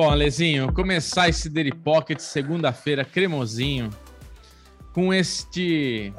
Bom, 0.00 0.08
Alezinho, 0.08 0.72
começar 0.72 1.28
esse 1.28 1.50
Daily 1.50 1.74
Pocket 1.74 2.20
segunda-feira, 2.20 3.04
cremosinho, 3.04 3.90
com 4.94 5.12
este. 5.12 6.10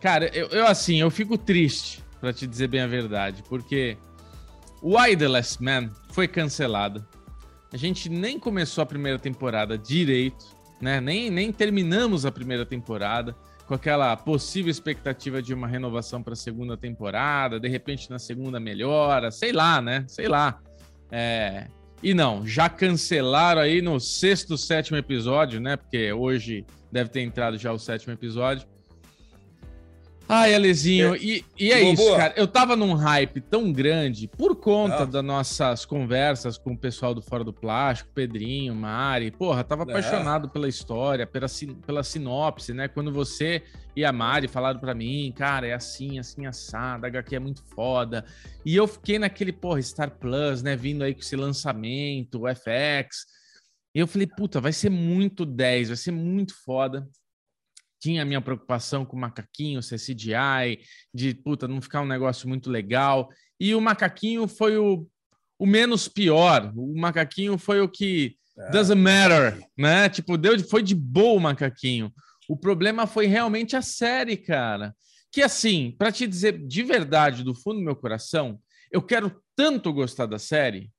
Cara, 0.00 0.26
eu, 0.36 0.48
eu 0.48 0.66
assim, 0.66 0.96
eu 0.96 1.08
fico 1.08 1.38
triste, 1.38 2.02
para 2.20 2.32
te 2.32 2.48
dizer 2.48 2.66
bem 2.66 2.80
a 2.80 2.86
verdade, 2.88 3.44
porque 3.48 3.96
o 4.82 5.00
I 5.00 5.16
The 5.16 5.28
Last 5.28 5.62
Man 5.62 5.88
foi 6.10 6.26
cancelado. 6.26 7.06
A 7.72 7.76
gente 7.76 8.08
nem 8.08 8.40
começou 8.40 8.82
a 8.82 8.86
primeira 8.86 9.20
temporada 9.20 9.78
direito, 9.78 10.44
né? 10.80 11.00
Nem, 11.00 11.30
nem 11.30 11.52
terminamos 11.52 12.26
a 12.26 12.32
primeira 12.32 12.66
temporada 12.66 13.36
com 13.68 13.74
aquela 13.74 14.16
possível 14.16 14.68
expectativa 14.68 15.40
de 15.40 15.54
uma 15.54 15.68
renovação 15.68 16.24
para 16.24 16.32
a 16.32 16.36
segunda 16.36 16.76
temporada, 16.76 17.60
de 17.60 17.68
repente 17.68 18.10
na 18.10 18.18
segunda 18.18 18.58
melhora, 18.58 19.30
sei 19.30 19.52
lá, 19.52 19.80
né? 19.80 20.04
Sei 20.08 20.26
lá. 20.26 20.58
É... 21.08 21.68
E 22.02 22.12
não, 22.14 22.46
já 22.46 22.68
cancelaram 22.68 23.60
aí 23.60 23.80
no 23.80 23.98
sexto, 23.98 24.56
sétimo 24.56 24.96
episódio, 24.96 25.60
né? 25.60 25.76
Porque 25.76 26.12
hoje 26.12 26.64
deve 26.92 27.10
ter 27.10 27.22
entrado 27.22 27.58
já 27.58 27.72
o 27.72 27.78
sétimo 27.78 28.12
episódio. 28.12 28.66
Ai, 30.28 30.54
Alezinho, 30.56 31.14
é. 31.14 31.18
e, 31.18 31.44
e 31.56 31.70
é 31.70 31.80
boa, 31.80 31.92
isso, 31.92 32.16
cara. 32.16 32.34
Eu 32.36 32.48
tava 32.48 32.74
num 32.74 32.94
hype 32.94 33.40
tão 33.40 33.72
grande 33.72 34.26
por 34.26 34.56
conta 34.56 35.02
ah. 35.02 35.06
das 35.06 35.22
nossas 35.22 35.84
conversas 35.84 36.58
com 36.58 36.72
o 36.72 36.78
pessoal 36.78 37.14
do 37.14 37.22
Fora 37.22 37.44
do 37.44 37.52
Plástico, 37.52 38.10
Pedrinho, 38.12 38.74
Mari. 38.74 39.30
Porra, 39.30 39.62
tava 39.62 39.84
é. 39.84 39.90
apaixonado 39.90 40.48
pela 40.48 40.68
história, 40.68 41.26
pela, 41.26 41.46
pela 41.86 42.02
sinopse, 42.02 42.72
né? 42.72 42.88
Quando 42.88 43.12
você 43.12 43.62
e 43.94 44.04
a 44.04 44.12
Mari 44.12 44.48
falaram 44.48 44.80
para 44.80 44.94
mim, 44.94 45.32
cara, 45.36 45.68
é 45.68 45.72
assim, 45.72 46.18
assim, 46.18 46.44
assado, 46.44 47.06
a 47.06 47.08
HQ 47.08 47.36
é 47.36 47.40
muito 47.40 47.62
foda. 47.62 48.24
E 48.64 48.74
eu 48.74 48.88
fiquei 48.88 49.20
naquele, 49.20 49.52
porra, 49.52 49.80
Star 49.80 50.10
Plus, 50.10 50.60
né? 50.60 50.74
Vindo 50.74 51.04
aí 51.04 51.14
com 51.14 51.20
esse 51.20 51.36
lançamento, 51.36 52.42
o 52.42 52.48
FX. 52.48 53.26
E 53.94 54.00
eu 54.00 54.08
falei, 54.08 54.26
puta, 54.26 54.60
vai 54.60 54.72
ser 54.72 54.90
muito 54.90 55.46
10, 55.46 55.88
vai 55.88 55.96
ser 55.96 56.10
muito 56.10 56.52
foda 56.64 57.08
tinha 58.00 58.22
a 58.22 58.24
minha 58.24 58.40
preocupação 58.40 59.04
com 59.04 59.16
o 59.16 59.20
macaquinho, 59.20 59.80
CGI, 59.80 60.80
de 61.12 61.34
puta, 61.34 61.66
não 61.66 61.80
ficar 61.80 62.02
um 62.02 62.06
negócio 62.06 62.48
muito 62.48 62.70
legal. 62.70 63.28
E 63.58 63.74
o 63.74 63.80
macaquinho 63.80 64.46
foi 64.46 64.76
o, 64.76 65.06
o 65.58 65.66
menos 65.66 66.08
pior. 66.08 66.72
O 66.76 66.98
macaquinho 66.98 67.56
foi 67.58 67.80
o 67.80 67.88
que 67.88 68.36
é. 68.58 68.70
doesn't 68.70 69.00
matter, 69.00 69.62
né? 69.76 70.08
Tipo, 70.08 70.36
deu, 70.36 70.58
foi 70.68 70.82
de 70.82 70.94
boa 70.94 71.34
o 71.34 71.40
macaquinho. 71.40 72.12
O 72.48 72.56
problema 72.56 73.06
foi 73.06 73.26
realmente 73.26 73.76
a 73.76 73.82
série, 73.82 74.36
cara. 74.36 74.94
Que 75.32 75.42
assim, 75.42 75.94
para 75.98 76.12
te 76.12 76.26
dizer 76.26 76.58
de 76.66 76.82
verdade, 76.82 77.42
do 77.42 77.54
fundo 77.54 77.78
do 77.78 77.84
meu 77.84 77.96
coração, 77.96 78.58
eu 78.90 79.02
quero 79.02 79.42
tanto 79.54 79.92
gostar 79.92 80.26
da 80.26 80.38
série 80.38 80.90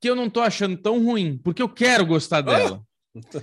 que 0.00 0.10
eu 0.10 0.14
não 0.14 0.28
tô 0.28 0.40
achando 0.40 0.76
tão 0.76 1.02
ruim, 1.02 1.38
porque 1.38 1.62
eu 1.62 1.68
quero 1.68 2.04
gostar 2.04 2.42
dela. 2.42 2.82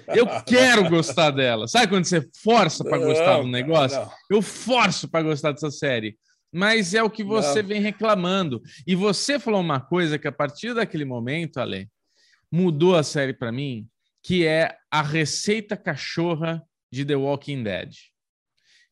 Eu 0.07 0.27
quero 0.45 0.89
gostar 0.89 1.31
dela. 1.31 1.67
Sabe 1.67 1.87
quando 1.87 2.05
você 2.05 2.27
força 2.43 2.83
para 2.83 2.97
gostar 2.97 3.41
do 3.41 3.47
negócio? 3.47 3.99
Não. 3.99 4.11
Eu 4.29 4.41
forço 4.41 5.07
para 5.07 5.23
gostar 5.23 5.51
dessa 5.51 5.71
série. 5.71 6.17
Mas 6.53 6.93
é 6.93 7.01
o 7.01 7.09
que 7.09 7.23
você 7.23 7.61
não. 7.61 7.69
vem 7.69 7.81
reclamando. 7.81 8.61
E 8.85 8.95
você 8.95 9.39
falou 9.39 9.61
uma 9.61 9.79
coisa 9.79 10.19
que 10.19 10.27
a 10.27 10.31
partir 10.31 10.73
daquele 10.73 11.05
momento, 11.05 11.59
Ale, 11.59 11.89
mudou 12.51 12.95
a 12.95 13.03
série 13.03 13.33
para 13.33 13.51
mim, 13.51 13.87
que 14.21 14.45
é 14.45 14.75
a 14.91 15.01
receita 15.01 15.77
cachorra 15.77 16.61
de 16.91 17.05
The 17.05 17.15
Walking 17.15 17.63
Dead. 17.63 17.93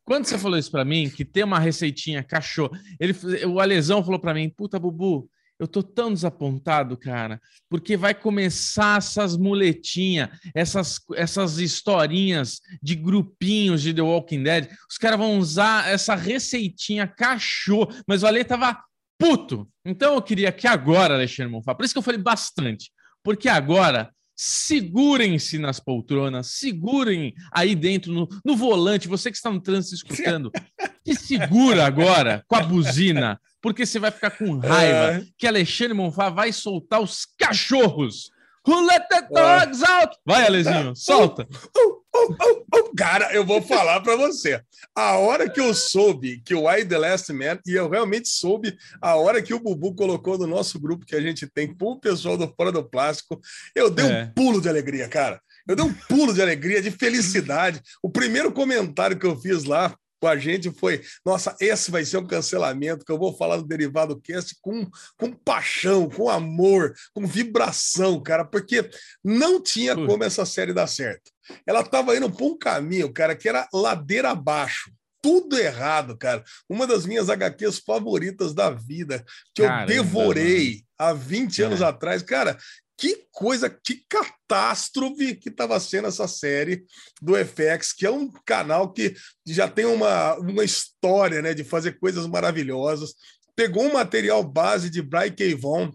Quando 0.05 0.25
você 0.25 0.39
falou 0.39 0.57
isso 0.57 0.71
para 0.71 0.85
mim, 0.85 1.09
que 1.09 1.25
tem 1.25 1.43
uma 1.43 1.59
receitinha 1.59 2.23
cachorro, 2.23 2.71
ele, 2.99 3.13
o 3.45 3.59
Alesão 3.59 4.03
falou 4.03 4.19
para 4.19 4.33
mim, 4.33 4.49
puta, 4.49 4.79
Bubu, 4.79 5.29
eu 5.59 5.67
tô 5.67 5.83
tão 5.83 6.13
desapontado, 6.13 6.95
cara, 6.95 7.41
porque 7.69 7.97
vai 7.97 8.13
começar 8.13 8.97
essas 8.97 9.35
muletinhas, 9.35 10.29
essas, 10.55 10.99
essas 11.15 11.57
historinhas 11.57 12.61
de 12.81 12.95
grupinhos 12.95 13.81
de 13.81 13.93
The 13.93 14.01
Walking 14.01 14.41
Dead. 14.41 14.69
Os 14.89 14.97
caras 14.97 15.19
vão 15.19 15.37
usar 15.37 15.89
essa 15.89 16.15
receitinha 16.15 17.05
cachorro, 17.05 17.93
mas 18.07 18.23
o 18.23 18.27
Ale 18.27 18.45
tava 18.45 18.81
puto. 19.19 19.69
Então 19.85 20.15
eu 20.15 20.21
queria 20.21 20.51
que 20.51 20.65
agora, 20.65 21.15
Alexandre 21.15 21.51
Monfá, 21.51 21.75
por 21.75 21.83
isso 21.83 21.93
que 21.93 21.97
eu 21.97 22.03
falei 22.03 22.21
bastante, 22.21 22.89
porque 23.21 23.49
agora 23.49 24.09
segurem-se 24.41 25.59
nas 25.59 25.81
poltronas, 25.81 26.51
segurem 26.51 27.33
aí 27.51 27.75
dentro 27.75 28.13
no, 28.13 28.25
no 28.45 28.55
volante, 28.55 29.09
você 29.09 29.29
que 29.29 29.35
está 29.35 29.51
no 29.51 29.59
trânsito 29.59 29.95
escutando, 29.95 30.49
se 31.05 31.13
segura 31.15 31.85
agora 31.85 32.41
com 32.47 32.55
a 32.55 32.61
buzina, 32.61 33.37
porque 33.61 33.85
você 33.85 33.99
vai 33.99 34.11
ficar 34.11 34.31
com 34.31 34.57
raiva 34.57 35.17
é. 35.17 35.23
que 35.37 35.47
Alexandre 35.47 35.93
Monfá 35.93 36.29
vai 36.29 36.51
soltar 36.51 37.01
os 37.01 37.25
cachorros. 37.37 38.31
Who 38.67 38.85
let 38.85 39.07
the 39.09 39.21
dogs 39.21 39.81
é. 39.81 39.87
out? 39.87 40.15
Vai, 40.25 40.45
Alezinho, 40.45 40.95
solta. 40.95 41.47
Uh, 41.75 42.03
uh, 42.15 42.31
uh, 42.33 42.95
Cara, 42.95 43.33
eu 43.33 43.45
vou 43.45 43.61
falar 43.61 44.01
para 44.01 44.15
você. 44.15 44.61
A 44.95 45.17
hora 45.17 45.49
que 45.49 45.59
eu 45.59 45.73
soube 45.73 46.41
que 46.45 46.53
o 46.53 46.69
I 46.69 46.85
The 46.85 46.97
Last 46.97 47.31
Man, 47.31 47.59
e 47.65 47.73
eu 47.73 47.89
realmente 47.89 48.27
soube 48.27 48.77
a 49.01 49.15
hora 49.15 49.41
que 49.41 49.53
o 49.53 49.59
Bubu 49.59 49.95
colocou 49.95 50.37
no 50.37 50.45
nosso 50.45 50.79
grupo 50.79 51.05
que 51.05 51.15
a 51.15 51.21
gente 51.21 51.47
tem 51.47 51.73
com 51.73 51.91
o 51.91 51.99
pessoal 51.99 52.37
do 52.37 52.47
Fora 52.53 52.71
do 52.71 52.83
Plástico, 52.83 53.39
eu 53.73 53.89
dei 53.89 54.05
é. 54.05 54.23
um 54.23 54.33
pulo 54.33 54.61
de 54.61 54.69
alegria, 54.69 55.07
cara. 55.07 55.41
Eu 55.67 55.75
dei 55.75 55.85
um 55.85 55.93
pulo 55.93 56.33
de 56.33 56.41
alegria, 56.41 56.81
de 56.81 56.91
felicidade. 56.91 57.81
O 58.03 58.09
primeiro 58.09 58.51
comentário 58.51 59.17
que 59.17 59.25
eu 59.25 59.39
fiz 59.39 59.63
lá 59.63 59.95
com 60.19 60.27
a 60.27 60.37
gente 60.37 60.71
foi: 60.71 61.01
nossa, 61.25 61.55
esse 61.59 61.89
vai 61.89 62.03
ser 62.03 62.17
um 62.17 62.27
cancelamento 62.27 63.05
que 63.05 63.11
eu 63.11 63.17
vou 63.17 63.35
falar 63.35 63.57
do 63.57 63.67
Derivado 63.67 64.19
Cast 64.19 64.55
com, 64.61 64.87
com 65.17 65.31
paixão, 65.31 66.09
com 66.09 66.29
amor, 66.29 66.93
com 67.13 67.25
vibração, 67.25 68.21
cara, 68.21 68.43
porque 68.43 68.89
não 69.23 69.61
tinha 69.61 69.95
como 69.95 70.23
essa 70.23 70.45
série 70.45 70.73
dar 70.73 70.87
certo. 70.87 71.31
Ela 71.65 71.81
estava 71.81 72.15
indo 72.15 72.29
por 72.29 72.51
um 72.51 72.57
caminho, 72.57 73.11
cara, 73.11 73.35
que 73.35 73.49
era 73.49 73.67
ladeira 73.73 74.31
abaixo. 74.31 74.91
Tudo 75.21 75.57
errado, 75.57 76.17
cara. 76.17 76.43
Uma 76.69 76.87
das 76.87 77.05
minhas 77.05 77.29
HQs 77.29 77.79
favoritas 77.79 78.53
da 78.53 78.69
vida, 78.69 79.23
que 79.53 79.61
eu 79.61 79.85
devorei 79.85 80.85
mano. 80.99 81.11
há 81.11 81.13
20 81.13 81.61
anos 81.63 81.81
é. 81.81 81.85
atrás. 81.85 82.21
Cara, 82.21 82.57
que 82.99 83.25
coisa, 83.31 83.69
que 83.69 84.03
catástrofe 84.09 85.33
que 85.33 85.47
estava 85.47 85.79
sendo 85.79 86.09
essa 86.09 86.27
série 86.27 86.83
do 87.21 87.33
FX, 87.33 87.93
que 87.93 88.05
é 88.05 88.11
um 88.11 88.29
canal 88.45 88.91
que 88.91 89.15
já 89.47 89.69
tem 89.69 89.85
uma, 89.85 90.35
uma 90.35 90.65
história 90.65 91.41
né, 91.41 91.53
de 91.53 91.63
fazer 91.63 91.97
coisas 91.97 92.27
maravilhosas. 92.27 93.13
Pegou 93.55 93.85
um 93.85 93.93
material 93.93 94.43
base 94.43 94.89
de 94.89 95.01
Brian 95.01 95.31
K. 95.31 95.55
Vaughan, 95.55 95.93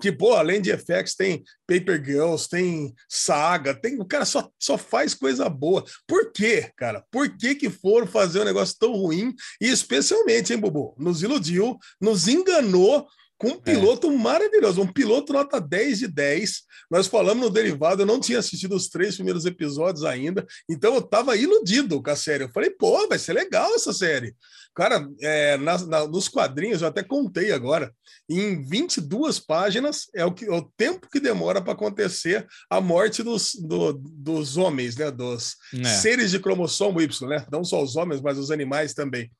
que, 0.00 0.10
pô, 0.10 0.32
além 0.34 0.62
de 0.62 0.74
FX, 0.74 1.14
tem 1.14 1.44
Paper 1.66 2.02
Girls, 2.02 2.48
tem 2.48 2.94
Saga, 3.06 3.74
tem. 3.74 4.00
O 4.00 4.04
cara 4.06 4.24
só, 4.24 4.50
só 4.58 4.78
faz 4.78 5.12
coisa 5.12 5.50
boa. 5.50 5.84
Por 6.06 6.32
quê, 6.32 6.70
cara? 6.76 7.04
Por 7.10 7.36
que, 7.36 7.54
que 7.54 7.68
foram 7.68 8.06
fazer 8.06 8.40
um 8.40 8.44
negócio 8.44 8.76
tão 8.78 8.92
ruim? 8.92 9.34
E 9.60 9.68
especialmente, 9.68 10.52
hein, 10.52 10.58
Bubu? 10.58 10.94
Nos 10.98 11.22
iludiu, 11.22 11.78
nos 12.00 12.26
enganou 12.26 13.06
com 13.40 13.48
um 13.48 13.52
é. 13.52 13.56
piloto 13.56 14.08
é. 14.08 14.16
maravilhoso, 14.16 14.82
um 14.82 14.86
piloto 14.86 15.32
nota 15.32 15.58
10 15.58 16.00
de 16.00 16.08
10. 16.08 16.60
Nós 16.90 17.06
falamos 17.06 17.42
no 17.42 17.50
derivado, 17.50 18.02
eu 18.02 18.06
não 18.06 18.20
tinha 18.20 18.38
assistido 18.38 18.76
os 18.76 18.88
três 18.88 19.14
primeiros 19.14 19.46
episódios 19.46 20.04
ainda, 20.04 20.46
então 20.68 20.92
eu 20.94 21.00
estava 21.00 21.34
iludido 21.36 22.02
com 22.02 22.10
a 22.10 22.16
série. 22.16 22.44
Eu 22.44 22.50
falei, 22.52 22.68
pô, 22.68 23.08
vai 23.08 23.18
ser 23.18 23.32
legal 23.32 23.74
essa 23.74 23.94
série. 23.94 24.36
Cara, 24.74 25.08
é, 25.20 25.56
na, 25.56 25.78
na, 25.86 26.06
nos 26.06 26.28
quadrinhos, 26.28 26.82
eu 26.82 26.88
até 26.88 27.02
contei 27.02 27.50
agora, 27.50 27.92
em 28.28 28.62
22 28.62 29.40
páginas 29.40 30.08
é 30.14 30.24
o, 30.24 30.32
que, 30.32 30.44
é 30.44 30.52
o 30.52 30.70
tempo 30.76 31.08
que 31.10 31.18
demora 31.18 31.62
para 31.62 31.72
acontecer 31.72 32.46
a 32.68 32.80
morte 32.80 33.22
dos, 33.22 33.54
do, 33.54 33.94
dos 33.94 34.58
homens, 34.58 34.96
né? 34.96 35.10
Dos 35.10 35.56
é. 35.74 35.84
seres 35.84 36.30
de 36.30 36.38
cromossomo 36.38 37.00
Y, 37.00 37.28
né? 37.28 37.44
Não 37.50 37.64
só 37.64 37.82
os 37.82 37.96
homens, 37.96 38.20
mas 38.20 38.38
os 38.38 38.50
animais 38.50 38.92
também. 38.92 39.30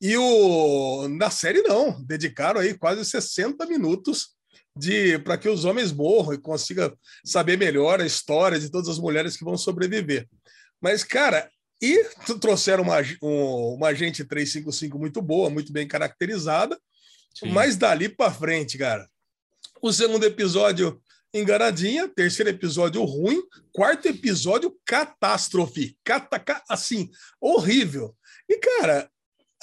E 0.00 0.16
o 0.16 1.08
na 1.08 1.30
série 1.30 1.62
não, 1.62 2.02
dedicaram 2.04 2.60
aí 2.60 2.74
quase 2.74 3.04
60 3.04 3.64
minutos 3.66 4.34
de 4.76 5.18
para 5.20 5.38
que 5.38 5.48
os 5.48 5.64
homens 5.64 5.92
morram 5.92 6.34
e 6.34 6.38
consiga 6.38 6.92
saber 7.24 7.56
melhor 7.56 8.00
a 8.00 8.06
história 8.06 8.58
de 8.58 8.70
todas 8.70 8.88
as 8.88 8.98
mulheres 8.98 9.36
que 9.36 9.44
vão 9.44 9.56
sobreviver. 9.56 10.28
Mas 10.80 11.04
cara, 11.04 11.48
e 11.80 12.02
trouxeram 12.40 12.82
uma, 12.82 12.96
um, 13.22 13.74
uma 13.74 13.88
agente 13.88 14.24
355 14.24 14.98
muito 14.98 15.22
boa, 15.22 15.50
muito 15.50 15.72
bem 15.72 15.86
caracterizada, 15.86 16.78
Sim. 17.34 17.50
mas 17.50 17.76
dali 17.76 18.08
para 18.08 18.32
frente, 18.32 18.78
cara. 18.78 19.08
O 19.80 19.92
segundo 19.92 20.24
episódio 20.24 21.00
enganadinha, 21.32 22.08
terceiro 22.08 22.48
episódio 22.50 23.02
ruim, 23.04 23.42
quarto 23.72 24.06
episódio 24.06 24.74
catástrofe, 24.86 25.98
cata, 26.04 26.62
assim, 26.70 27.10
horrível. 27.40 28.16
E 28.48 28.56
cara, 28.58 29.10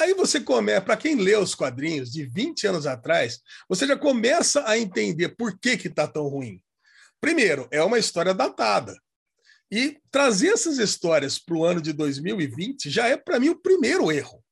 Aí 0.01 0.15
você 0.15 0.41
começa, 0.41 0.81
para 0.81 0.97
quem 0.97 1.15
lê 1.15 1.35
os 1.35 1.53
quadrinhos 1.53 2.11
de 2.11 2.25
20 2.25 2.65
anos 2.65 2.87
atrás, 2.87 3.39
você 3.69 3.85
já 3.85 3.95
começa 3.95 4.67
a 4.67 4.75
entender 4.75 5.29
por 5.29 5.59
que 5.59 5.77
que 5.77 5.91
tá 5.91 6.07
tão 6.07 6.27
ruim. 6.27 6.59
Primeiro, 7.19 7.67
é 7.69 7.83
uma 7.83 7.99
história 7.99 8.33
datada. 8.33 8.97
E 9.71 9.99
trazer 10.09 10.53
essas 10.53 10.79
histórias 10.79 11.37
para 11.37 11.55
o 11.55 11.63
ano 11.63 11.79
de 11.79 11.93
2020 11.93 12.89
já 12.89 13.07
é, 13.09 13.15
para 13.15 13.39
mim, 13.39 13.49
o 13.49 13.61
primeiro 13.61 14.11
erro. 14.11 14.43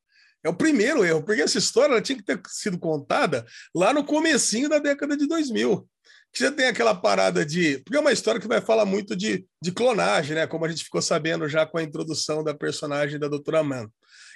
É 0.44 0.50
o 0.50 0.54
primeiro 0.54 1.04
erro, 1.04 1.24
porque 1.24 1.42
essa 1.42 1.58
história 1.58 2.00
tinha 2.00 2.20
que 2.20 2.24
ter 2.24 2.40
sido 2.48 2.78
contada 2.78 3.44
lá 3.76 3.92
no 3.92 4.06
comecinho 4.06 4.70
da 4.70 4.78
década 4.78 5.18
de 5.18 5.28
2000. 5.28 5.90
Que 6.32 6.42
já 6.42 6.52
tem 6.52 6.68
aquela 6.68 6.94
parada 6.94 7.44
de. 7.44 7.80
Porque 7.80 7.98
é 7.98 8.00
uma 8.00 8.14
história 8.14 8.40
que 8.40 8.48
vai 8.48 8.62
falar 8.62 8.86
muito 8.86 9.16
de, 9.16 9.44
de 9.60 9.72
clonagem, 9.72 10.36
né? 10.36 10.46
Como 10.46 10.64
a 10.64 10.70
gente 10.70 10.84
ficou 10.84 11.02
sabendo 11.02 11.50
já 11.50 11.66
com 11.66 11.80
a 11.80 11.84
introdução 11.84 12.44
da 12.44 12.54
personagem 12.54 13.18
da 13.18 13.28
Doutora 13.28 13.64
Man. 13.64 13.90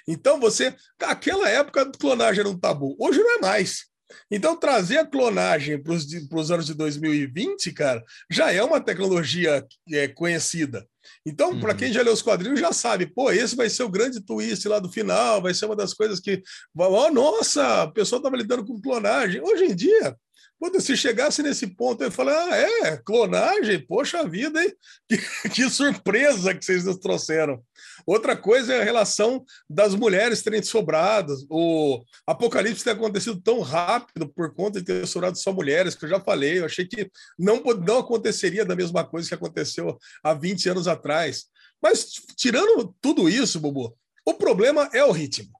Então, 0.06 0.38
você. 0.38 0.74
Aquela 1.00 1.48
época, 1.48 1.82
a 1.82 1.90
clonagem 1.90 2.40
era 2.40 2.48
um 2.48 2.58
tabu. 2.58 2.96
Hoje 2.98 3.18
não 3.18 3.36
é 3.36 3.40
mais. 3.40 3.86
Então, 4.30 4.56
trazer 4.56 4.98
a 4.98 5.06
clonagem 5.06 5.82
para 5.82 5.94
os 5.94 6.50
anos 6.50 6.66
de 6.66 6.74
2020, 6.74 7.72
cara, 7.72 8.02
já 8.30 8.52
é 8.52 8.62
uma 8.62 8.80
tecnologia 8.80 9.66
é, 9.90 10.08
conhecida. 10.08 10.86
Então, 11.26 11.52
uhum. 11.52 11.60
para 11.60 11.74
quem 11.74 11.92
já 11.92 12.02
leu 12.02 12.12
os 12.12 12.22
quadrinhos, 12.22 12.60
já 12.60 12.72
sabe, 12.72 13.06
pô, 13.06 13.30
esse 13.30 13.56
vai 13.56 13.68
ser 13.68 13.82
o 13.82 13.88
grande 13.88 14.20
twist 14.20 14.66
lá 14.68 14.78
do 14.78 14.90
final, 14.90 15.42
vai 15.42 15.54
ser 15.54 15.66
uma 15.66 15.76
das 15.76 15.94
coisas 15.94 16.20
que. 16.20 16.42
Oh, 16.76 17.10
nossa, 17.10 17.84
o 17.84 17.92
pessoal 17.92 18.18
estava 18.18 18.36
lidando 18.36 18.64
com 18.64 18.80
clonagem. 18.80 19.40
Hoje 19.40 19.64
em 19.64 19.74
dia, 19.74 20.16
quando 20.58 20.80
se 20.80 20.96
chegasse 20.96 21.42
nesse 21.42 21.66
ponto, 21.66 22.02
eu 22.02 22.10
falei: 22.10 22.34
ah, 22.34 22.56
é, 22.56 22.96
clonagem, 22.96 23.84
poxa 23.86 24.26
vida, 24.26 24.62
hein? 24.62 24.72
Que, 25.06 25.50
que, 25.50 25.70
surpresa 25.70 26.54
que 26.54 26.64
vocês 26.64 26.84
nos 26.84 26.96
trouxeram. 26.96 27.62
Outra 28.06 28.36
coisa 28.36 28.72
é 28.72 28.80
a 28.80 28.84
relação 28.84 29.44
das 29.68 29.94
mulheres 29.94 30.42
terem 30.42 30.62
sobrado. 30.62 31.34
O 31.50 32.02
apocalipse 32.26 32.82
ter 32.82 32.90
acontecido 32.90 33.40
tão 33.40 33.60
rápido 33.60 34.26
por 34.28 34.54
conta 34.54 34.80
de 34.80 34.86
ter 34.86 35.06
sobrado 35.06 35.36
só 35.36 35.52
mulheres, 35.52 35.94
que 35.94 36.06
eu 36.06 36.08
já 36.08 36.20
falei, 36.20 36.60
eu 36.60 36.64
achei 36.64 36.86
que 36.86 37.10
não, 37.38 37.62
não 37.62 37.98
aconteceria 37.98 38.64
da 38.64 38.74
mesma 38.74 39.04
coisa 39.04 39.28
que 39.28 39.34
aconteceu 39.34 39.98
há 40.22 40.32
20 40.32 40.70
anos 40.70 40.88
atrás. 40.88 41.44
Mas, 41.82 42.06
tirando 42.36 42.94
tudo 43.00 43.28
isso, 43.28 43.60
Bubu, 43.60 43.94
o 44.24 44.34
problema 44.34 44.88
é 44.94 45.04
o 45.04 45.12
ritmo. 45.12 45.52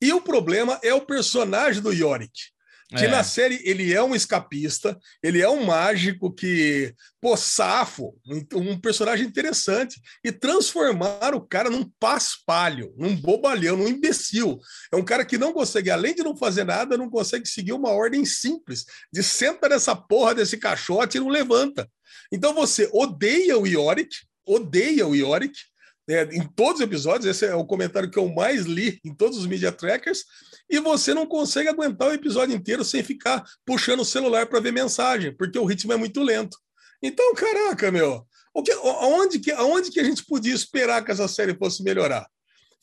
E 0.00 0.12
o 0.12 0.20
problema 0.20 0.78
é 0.82 0.94
o 0.94 1.04
personagem 1.04 1.82
do 1.82 1.92
Yorick. 1.92 2.55
Que 2.88 3.06
é. 3.06 3.08
na 3.08 3.24
série 3.24 3.60
ele 3.64 3.92
é 3.92 4.00
um 4.00 4.14
escapista, 4.14 4.96
ele 5.20 5.42
é 5.42 5.48
um 5.48 5.64
mágico 5.64 6.32
que, 6.32 6.94
pô, 7.20 7.36
safo, 7.36 8.14
um, 8.54 8.78
personagem 8.78 9.26
interessante. 9.26 10.00
E 10.22 10.30
transformar 10.30 11.34
o 11.34 11.40
cara 11.40 11.68
num 11.68 11.90
paspalho, 11.98 12.94
num 12.96 13.16
bobalhão, 13.16 13.76
num 13.76 13.88
imbecil. 13.88 14.60
É 14.92 14.96
um 14.96 15.04
cara 15.04 15.24
que 15.24 15.36
não 15.36 15.52
consegue, 15.52 15.90
além 15.90 16.14
de 16.14 16.22
não 16.22 16.36
fazer 16.36 16.62
nada, 16.62 16.96
não 16.96 17.10
consegue 17.10 17.48
seguir 17.48 17.72
uma 17.72 17.90
ordem 17.90 18.24
simples 18.24 18.84
de 19.12 19.22
senta 19.22 19.68
nessa 19.68 19.96
porra 19.96 20.36
desse 20.36 20.56
caixote 20.56 21.16
e 21.16 21.20
não 21.20 21.28
levanta. 21.28 21.90
Então 22.30 22.54
você 22.54 22.88
odeia 22.92 23.58
o 23.58 23.66
Yorick, 23.66 24.14
odeia 24.46 25.06
o 25.06 25.14
Yorick, 25.14 25.58
é, 26.08 26.22
em 26.32 26.46
todos 26.46 26.80
os 26.80 26.86
episódios, 26.86 27.26
esse 27.26 27.44
é 27.44 27.54
o 27.54 27.64
comentário 27.64 28.10
que 28.10 28.18
eu 28.18 28.28
mais 28.28 28.64
li 28.64 29.00
em 29.04 29.14
todos 29.14 29.38
os 29.38 29.46
media 29.46 29.72
trackers, 29.72 30.24
e 30.70 30.78
você 30.78 31.12
não 31.12 31.26
consegue 31.26 31.68
aguentar 31.68 32.08
o 32.08 32.12
episódio 32.12 32.54
inteiro 32.54 32.84
sem 32.84 33.02
ficar 33.02 33.44
puxando 33.64 34.00
o 34.00 34.04
celular 34.04 34.46
para 34.46 34.60
ver 34.60 34.72
mensagem, 34.72 35.34
porque 35.34 35.58
o 35.58 35.64
ritmo 35.64 35.92
é 35.92 35.96
muito 35.96 36.22
lento. 36.22 36.56
Então, 37.02 37.34
caraca, 37.34 37.90
meu, 37.90 38.26
o 38.54 38.62
que, 38.62 38.72
aonde, 38.72 39.38
que, 39.38 39.52
aonde 39.52 39.90
que 39.90 40.00
a 40.00 40.04
gente 40.04 40.24
podia 40.24 40.54
esperar 40.54 41.04
que 41.04 41.10
essa 41.10 41.28
série 41.28 41.56
fosse 41.56 41.82
melhorar? 41.82 42.26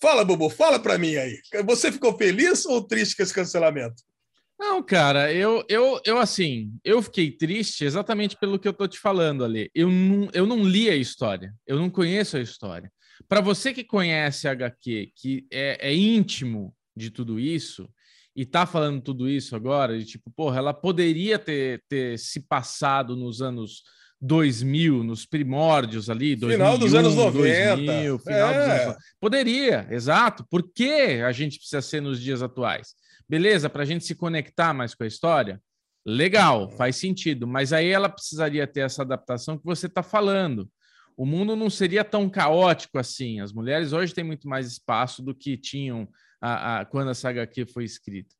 Fala, 0.02 0.26
Bobo, 0.26 0.50
fala 0.50 0.80
para 0.80 0.98
mim 0.98 1.16
aí. 1.16 1.40
Você 1.66 1.92
ficou 1.92 2.18
feliz 2.18 2.66
ou 2.66 2.86
triste 2.86 3.16
com 3.16 3.24
esse 3.24 3.34
cancelamento? 3.34 4.04
Não, 4.60 4.84
cara, 4.84 5.34
eu, 5.34 5.64
eu, 5.68 6.00
eu 6.06 6.18
assim, 6.18 6.72
eu 6.84 7.02
fiquei 7.02 7.32
triste 7.32 7.84
exatamente 7.84 8.38
pelo 8.38 8.60
que 8.60 8.68
eu 8.68 8.74
tô 8.74 8.88
te 8.88 9.00
falando 9.00 9.44
ali. 9.44 9.70
Eu 9.74 9.90
não, 9.90 10.30
eu 10.34 10.46
não 10.46 10.64
li 10.64 10.90
a 10.90 10.96
história, 10.96 11.54
eu 11.66 11.78
não 11.78 11.90
conheço 11.90 12.38
a 12.38 12.42
história. 12.42 12.92
Para 13.34 13.42
você 13.42 13.74
que 13.74 13.84
conhece 13.84 14.48
a 14.48 14.52
HQ, 14.52 15.12
que 15.16 15.48
é, 15.52 15.90
é 15.90 15.92
íntimo 15.92 16.72
de 16.96 17.10
tudo 17.10 17.40
isso, 17.40 17.90
e 18.36 18.46
tá 18.46 18.64
falando 18.68 19.02
tudo 19.02 19.28
isso 19.28 19.56
agora, 19.56 19.98
de 19.98 20.06
tipo, 20.06 20.30
porra, 20.30 20.60
ela 20.60 20.72
poderia 20.72 21.40
ter, 21.40 21.84
ter 21.90 22.20
se 22.20 22.42
passado 22.42 23.16
nos 23.16 23.42
anos 23.42 23.82
2000, 24.22 25.04
nos 25.04 25.26
primórdios 25.26 26.12
ali, 26.12 26.36
2001, 26.36 26.58
final 26.60 26.78
dos 26.78 26.94
anos 26.94 27.16
90. 27.16 27.76
2000, 27.76 28.20
final 28.20 28.52
é. 28.52 28.54
dos 28.54 28.68
anos... 28.70 29.04
Poderia, 29.20 29.88
exato. 29.90 30.46
Por 30.48 30.72
que 30.72 31.20
a 31.26 31.32
gente 31.32 31.58
precisa 31.58 31.82
ser 31.82 32.04
nos 32.04 32.22
dias 32.22 32.44
atuais? 32.44 32.94
Beleza, 33.28 33.68
para 33.68 33.82
a 33.82 33.86
gente 33.88 34.06
se 34.06 34.14
conectar 34.14 34.76
mais 34.76 34.94
com 34.94 35.06
a 35.06 35.08
história? 35.08 35.60
Legal, 36.06 36.70
faz 36.78 36.98
sentido, 36.98 37.48
mas 37.48 37.74
aí 37.74 37.88
ela 37.88 38.10
precisaria 38.10 38.68
ter 38.68 38.82
essa 38.82 39.02
adaptação 39.02 39.58
que 39.58 39.66
você 39.66 39.88
está 39.88 40.04
falando 40.04 40.70
o 41.18 41.26
mundo 41.26 41.56
não 41.56 41.70
seria 41.70 42.04
tão 42.04 42.30
caótico 42.30 42.98
assim. 42.98 43.40
As 43.40 43.52
mulheres 43.52 43.94
hoje 43.94 44.14
têm 44.14 44.24
muito 44.24 44.48
mais 44.48 44.68
espaço 44.68 45.22
do 45.22 45.36
que 45.36 45.58
tinham 45.58 46.08
a, 46.42 46.80
a, 46.80 46.86
quando 46.86 47.12
essa 47.12 47.30
HQ 47.30 47.66
foi 47.68 47.84
escrita. 47.84 48.36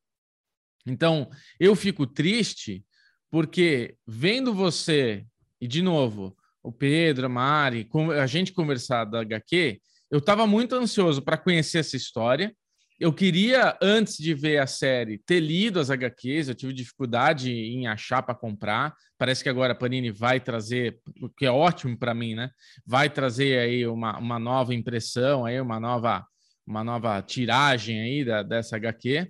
Então, 0.86 1.30
eu 1.60 1.76
fico 1.76 2.06
triste 2.06 2.86
porque 3.32 3.96
vendo 4.06 4.54
você, 4.54 5.26
e 5.60 5.68
de 5.68 5.82
novo, 5.82 6.36
o 6.62 6.72
Pedro, 6.72 7.26
a 7.26 7.30
Mari, 7.30 7.90
a 8.22 8.28
gente 8.28 8.54
conversar 8.54 9.06
da 9.06 9.22
HQ, 9.22 9.82
eu 10.12 10.20
estava 10.20 10.46
muito 10.46 10.76
ansioso 10.76 11.22
para 11.22 11.38
conhecer 11.38 11.80
essa 11.80 11.98
história 11.98 12.56
eu 13.04 13.12
queria, 13.12 13.78
antes 13.82 14.16
de 14.16 14.34
ver 14.34 14.60
a 14.60 14.66
série, 14.66 15.18
ter 15.18 15.42
lido 15.42 15.78
as 15.78 15.90
HQs, 15.90 16.48
eu 16.48 16.56
tive 16.56 16.72
dificuldade 16.72 17.52
em 17.52 17.86
achar 17.86 18.24
para 18.24 18.34
comprar. 18.34 18.96
Parece 19.18 19.44
que 19.44 19.50
agora 19.50 19.74
a 19.74 19.76
Panini 19.76 20.10
vai 20.10 20.40
trazer, 20.40 21.02
o 21.22 21.28
que 21.28 21.46
é 21.46 21.52
ótimo 21.52 21.98
para 21.98 22.14
mim, 22.14 22.34
né? 22.34 22.50
Vai 22.88 23.10
trazer 23.10 23.60
aí 23.60 23.86
uma, 23.86 24.18
uma 24.18 24.40
nova 24.40 24.74
impressão, 24.74 25.44
aí 25.44 25.60
uma 25.60 25.82
nova, 25.82 26.26
uma 26.66 26.82
nova 26.82 27.22
tiragem 27.22 28.00
aí 28.00 28.24
da, 28.24 28.42
dessa 28.42 28.78
HQ. 28.78 29.30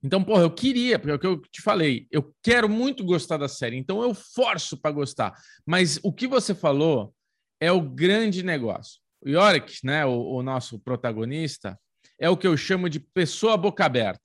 Então, 0.00 0.22
porra, 0.22 0.42
eu 0.42 0.50
queria, 0.52 0.96
porque 0.96 1.10
é 1.10 1.14
o 1.14 1.18
que 1.18 1.26
eu 1.26 1.40
te 1.50 1.60
falei, 1.60 2.06
eu 2.08 2.32
quero 2.40 2.68
muito 2.68 3.04
gostar 3.04 3.36
da 3.36 3.48
série, 3.48 3.76
então 3.76 4.00
eu 4.00 4.14
forço 4.14 4.80
para 4.80 4.92
gostar. 4.92 5.34
Mas 5.66 5.98
o 6.04 6.12
que 6.12 6.28
você 6.28 6.54
falou 6.54 7.12
é 7.58 7.72
o 7.72 7.80
grande 7.80 8.44
negócio. 8.44 9.00
O 9.20 9.28
Yorick, 9.28 9.84
né, 9.84 10.06
o, 10.06 10.36
o 10.36 10.40
nosso 10.40 10.78
protagonista, 10.78 11.76
é 12.18 12.28
o 12.28 12.36
que 12.36 12.46
eu 12.46 12.56
chamo 12.56 12.88
de 12.88 13.00
pessoa 13.00 13.56
boca 13.56 13.84
aberta. 13.84 14.22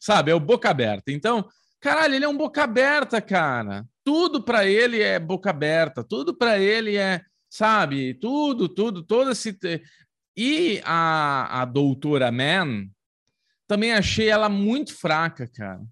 Sabe, 0.00 0.30
é 0.30 0.34
o 0.34 0.40
boca 0.40 0.70
aberta. 0.70 1.12
Então, 1.12 1.48
caralho, 1.80 2.14
ele 2.14 2.24
é 2.24 2.28
um 2.28 2.36
boca 2.36 2.64
aberta, 2.64 3.20
cara. 3.20 3.84
Tudo 4.04 4.42
para 4.42 4.66
ele 4.66 5.00
é 5.00 5.18
boca 5.18 5.50
aberta, 5.50 6.02
tudo 6.02 6.34
para 6.34 6.58
ele 6.58 6.96
é, 6.96 7.22
sabe, 7.48 8.14
tudo, 8.14 8.68
tudo, 8.68 9.02
todo 9.02 9.30
esse. 9.30 9.56
E 10.36 10.80
a, 10.84 11.62
a 11.62 11.64
doutora 11.64 12.32
Man, 12.32 12.88
também 13.66 13.92
achei 13.92 14.28
ela 14.28 14.48
muito 14.48 14.94
fraca, 14.94 15.46
cara. 15.46 15.82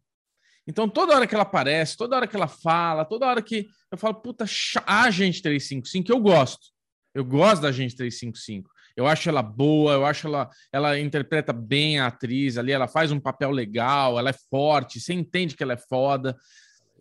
Então, 0.67 0.89
toda 0.89 1.15
hora 1.15 1.27
que 1.27 1.35
ela 1.35 1.43
aparece, 1.43 1.97
toda 1.97 2.17
hora 2.17 2.27
que 2.27 2.37
ela 2.37 2.49
fala, 2.49 3.05
toda 3.05 3.27
hora 3.27 3.43
que 3.43 3.69
eu 3.91 3.99
falo, 3.99 4.15
puta, 4.15 4.45
a 4.87 5.11
gente 5.11 5.43
355, 5.43 6.13
eu 6.13 6.21
gosto. 6.21 6.70
Eu 7.15 7.25
gosto 7.25 7.63
da 7.63 7.73
gente 7.73 7.97
355. 7.97 8.71
Eu 8.97 9.07
acho 9.07 9.29
ela 9.29 9.43
boa, 9.43 9.93
eu 9.93 10.05
acho 10.05 10.27
ela, 10.27 10.51
ela 10.73 10.99
interpreta 10.99 11.53
bem 11.53 11.99
a 11.99 12.07
atriz 12.07 12.59
ali, 12.59 12.73
ela 12.73 12.89
faz 12.89 13.11
um 13.11 13.21
papel 13.21 13.51
legal, 13.51 14.19
ela 14.19 14.31
é 14.31 14.35
forte, 14.51 15.01
você 15.01 15.13
entende 15.13 15.57
que 15.57 15.63
ela 15.63 15.73
é 15.73 15.77
foda. 15.77 16.37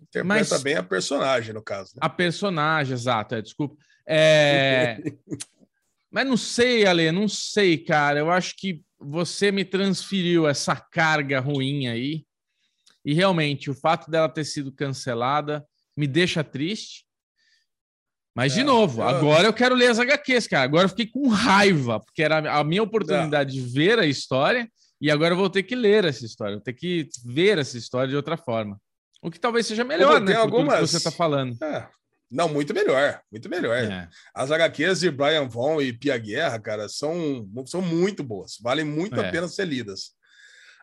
Interpreta 0.02 0.54
mas, 0.56 0.64
bem 0.64 0.76
a 0.76 0.84
personagem, 0.84 1.54
no 1.54 1.62
caso. 1.62 1.92
Né? 1.96 2.00
A 2.02 2.10
personagem, 2.10 2.94
exato, 2.94 3.36
é, 3.36 3.42
desculpa. 3.42 3.76
É... 4.08 4.98
mas 6.10 6.26
não 6.26 6.38
sei, 6.38 6.86
Ale, 6.86 7.12
não 7.12 7.28
sei, 7.28 7.78
cara. 7.78 8.20
Eu 8.20 8.32
acho 8.32 8.56
que 8.56 8.82
você 9.00 9.52
me 9.52 9.64
transferiu 9.64 10.48
essa 10.48 10.76
carga 10.76 11.40
ruim 11.40 11.88
aí. 11.88 12.26
E 13.06 13.14
realmente, 13.14 13.70
o 13.70 13.74
fato 13.74 14.10
dela 14.10 14.28
ter 14.28 14.44
sido 14.44 14.72
cancelada 14.72 15.66
me 15.96 16.08
deixa 16.08 16.44
triste. 16.44 17.06
Mas, 18.40 18.54
de 18.54 18.62
é, 18.62 18.64
novo, 18.64 19.02
eu... 19.02 19.08
agora 19.08 19.48
eu 19.50 19.54
quero 19.54 19.76
ler 19.76 19.92
as 19.92 20.00
HQs, 20.00 20.48
cara. 20.48 20.64
Agora 20.64 20.86
eu 20.86 20.90
fiquei 20.90 21.08
com 21.08 21.28
raiva, 21.28 22.00
porque 22.00 22.24
era 22.24 22.58
a 22.58 22.64
minha 22.64 22.82
oportunidade 22.82 23.52
de 23.52 23.60
ver 23.60 24.00
a 24.00 24.06
história 24.06 24.66
e 25.02 25.12
agora 25.12 25.34
eu 25.34 25.38
vou 25.38 25.50
ter 25.50 25.64
que 25.64 25.76
ler 25.76 26.06
essa 26.06 26.26
história, 26.26 26.56
vou 26.56 26.64
ter 26.64 26.72
que 26.72 27.10
ver 27.26 27.58
essa 27.58 27.78
história 27.78 28.08
de 28.08 28.16
outra 28.16 28.38
forma. 28.38 28.80
O 29.22 29.30
que 29.30 29.38
talvez 29.38 29.68
seja 29.68 29.84
melhor, 29.84 30.22
né? 30.22 30.36
Algumas... 30.36 30.80
que 30.80 30.88
você 30.88 30.98
está 30.98 31.12
falando. 31.12 31.62
É. 31.62 31.86
Não, 32.32 32.48
muito 32.48 32.74
melhor, 32.74 33.20
muito 33.30 33.50
melhor. 33.50 33.76
É. 33.76 34.08
As 34.34 34.52
HQs 34.52 35.02
de 35.02 35.12
Brian 35.12 35.46
Von 35.46 35.82
e 35.82 35.92
Pia 35.92 36.18
Guerra, 36.18 36.62
cara, 36.62 36.88
são, 36.88 37.46
são 37.66 37.82
muito 37.82 38.24
boas, 38.24 38.58
valem 38.62 38.86
muito 38.86 39.20
é. 39.20 39.28
a 39.28 39.32
pena 39.32 39.50
ser 39.50 39.66
lidas. 39.66 40.12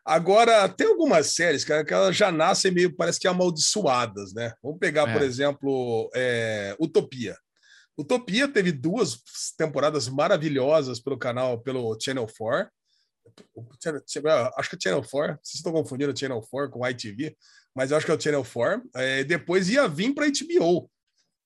Agora, 0.05 0.69
tem 0.69 0.87
algumas 0.87 1.35
séries, 1.35 1.65
cara, 1.65 1.85
que 1.85 1.95
elas 1.95 2.15
já 2.15 2.31
nascem 2.31 2.71
meio, 2.71 2.95
parece 2.95 3.19
que 3.19 3.27
amaldiçoadas, 3.27 4.35
né? 4.35 4.53
Vamos 4.63 4.79
pegar, 4.79 5.11
por 5.11 5.23
é. 5.23 5.25
exemplo, 5.25 6.11
é, 6.15 6.77
Utopia. 6.79 7.35
Utopia 7.99 8.47
teve 8.47 8.73
duas 8.73 9.19
temporadas 9.57 10.09
maravilhosas 10.09 11.01
pelo 11.01 11.19
canal, 11.19 11.61
pelo 11.61 11.99
Channel 12.01 12.27
4. 12.27 12.71
Acho 14.57 14.71
que 14.71 14.77
é 14.77 14.81
Channel 14.81 15.03
4, 15.03 15.39
vocês 15.43 15.55
estão 15.57 15.73
confundindo 15.73 16.13
o 16.13 16.17
Channel 16.17 16.41
4 16.41 16.71
com 16.71 16.81
o 16.81 16.89
ITV, 16.89 17.37
mas 17.75 17.93
acho 17.93 18.07
que 18.07 18.13
é 18.13 18.15
o 18.15 18.21
Channel 18.21 18.45
4. 18.45 18.91
É, 18.95 19.25
depois 19.25 19.69
ia 19.69 19.89
vir 19.89 20.15
para 20.15 20.27
HBO. 20.27 20.91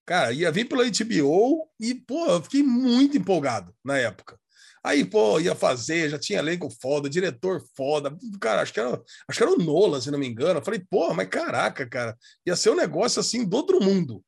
Cara, 0.04 0.32
ia 0.32 0.50
vir 0.50 0.66
pela 0.66 0.84
HBO 0.84 1.68
e, 1.78 1.94
pô, 1.94 2.26
eu 2.26 2.42
fiquei 2.42 2.62
muito 2.62 3.16
empolgado 3.16 3.72
na 3.84 3.96
época. 3.96 4.38
Aí, 4.82 5.04
pô, 5.04 5.38
ia 5.38 5.54
fazer, 5.54 6.08
já 6.08 6.18
tinha 6.18 6.38
elenco 6.38 6.68
foda, 6.80 7.08
diretor 7.08 7.62
foda, 7.76 8.16
cara, 8.40 8.62
acho 8.62 8.72
que 8.72 8.80
era, 8.80 9.00
acho 9.28 9.38
que 9.38 9.42
era 9.42 9.52
o 9.52 9.58
Nolan, 9.58 10.00
se 10.00 10.10
não 10.10 10.18
me 10.18 10.26
engano. 10.26 10.58
Eu 10.58 10.64
falei, 10.64 10.80
pô, 10.90 11.12
mas 11.12 11.28
caraca, 11.28 11.86
cara, 11.86 12.16
ia 12.46 12.56
ser 12.56 12.70
um 12.70 12.76
negócio 12.76 13.20
assim 13.20 13.44
do 13.44 13.56
outro 13.56 13.78
mundo. 13.80 14.24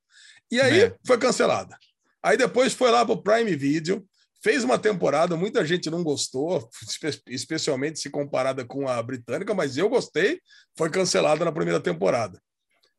E 0.50 0.60
aí 0.60 0.82
é. 0.82 0.96
foi 1.06 1.16
cancelada. 1.18 1.76
Aí 2.22 2.36
depois 2.36 2.72
foi 2.72 2.90
lá 2.90 3.04
pro 3.04 3.22
Prime 3.22 3.56
Video, 3.56 4.06
fez 4.42 4.64
uma 4.64 4.78
temporada, 4.78 5.36
muita 5.36 5.64
gente 5.64 5.90
não 5.90 6.02
gostou, 6.02 6.68
especialmente 7.26 8.00
se 8.00 8.10
comparada 8.10 8.64
com 8.64 8.88
a 8.88 9.02
britânica, 9.02 9.54
mas 9.54 9.76
eu 9.76 9.88
gostei, 9.88 10.40
foi 10.76 10.90
cancelada 10.90 11.44
na 11.44 11.52
primeira 11.52 11.80
temporada. 11.80 12.40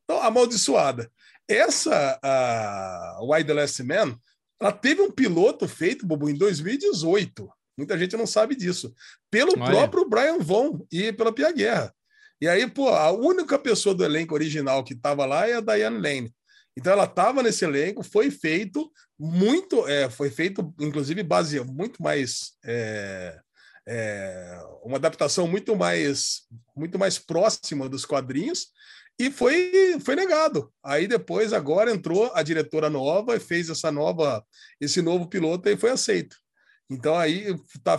Então, 0.04 0.22
amaldiçoada. 0.22 1.10
Essa, 1.48 2.18
a 2.22 3.18
Why 3.22 3.44
the 3.44 3.52
Last 3.52 3.82
Man, 3.82 4.18
ela 4.60 4.72
teve 4.72 5.02
um 5.02 5.10
piloto 5.10 5.68
feito, 5.68 6.06
Bobo, 6.06 6.28
em 6.28 6.34
2018. 6.34 7.48
Muita 7.76 7.98
gente 7.98 8.16
não 8.16 8.26
sabe 8.26 8.54
disso. 8.54 8.94
Pelo 9.30 9.52
Olha. 9.52 9.64
próprio 9.64 10.08
Brian 10.08 10.38
Von 10.38 10.86
e 10.90 11.12
pela 11.12 11.32
Pia 11.32 11.52
Guerra. 11.52 11.94
E 12.40 12.48
aí, 12.48 12.68
pô, 12.68 12.88
a 12.88 13.10
única 13.10 13.58
pessoa 13.58 13.94
do 13.94 14.04
elenco 14.04 14.34
original 14.34 14.84
que 14.84 14.94
estava 14.94 15.26
lá 15.26 15.48
é 15.48 15.54
a 15.54 15.60
Diane 15.60 15.98
Lane. 15.98 16.34
Então 16.76 16.92
ela 16.92 17.04
estava 17.04 17.42
nesse 17.42 17.64
elenco, 17.64 18.02
foi 18.02 18.30
feito 18.30 18.90
muito, 19.18 19.86
é, 19.86 20.10
foi 20.10 20.30
feito, 20.30 20.74
inclusive, 20.80 21.22
base 21.22 21.60
muito 21.60 22.02
mais. 22.02 22.52
É, 22.64 23.38
é, 23.86 24.60
uma 24.82 24.96
adaptação 24.96 25.46
muito 25.46 25.76
mais 25.76 26.44
muito 26.74 26.98
mais 26.98 27.18
próxima 27.18 27.86
dos 27.86 28.06
quadrinhos 28.06 28.68
e 29.18 29.30
foi, 29.30 29.98
foi 30.00 30.16
negado. 30.16 30.72
Aí 30.82 31.06
depois, 31.06 31.52
agora 31.52 31.92
entrou 31.92 32.32
a 32.34 32.42
diretora 32.42 32.90
nova 32.90 33.36
e 33.36 33.40
fez 33.40 33.68
essa 33.68 33.92
nova, 33.92 34.44
esse 34.80 35.00
novo 35.00 35.28
piloto 35.28 35.68
e 35.68 35.76
foi 35.76 35.90
aceito. 35.90 36.36
Então 36.90 37.16
aí 37.16 37.56
tá, 37.82 37.98